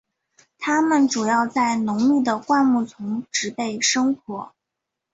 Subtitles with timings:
[0.57, 4.51] 它们主要在浓密的灌木丛植被生活。